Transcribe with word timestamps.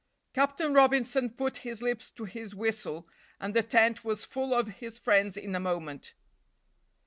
Captain 0.33 0.73
Robinson 0.73 1.29
put 1.29 1.57
his 1.57 1.83
lips 1.83 2.09
to 2.09 2.25
his 2.25 2.55
whistle, 2.55 3.07
and 3.39 3.53
the 3.53 3.61
tent 3.61 4.03
was 4.03 4.25
full 4.25 4.51
of 4.51 4.67
his 4.79 4.97
friends 4.97 5.37
in 5.37 5.53
a 5.53 5.59
moment. 5.59 6.15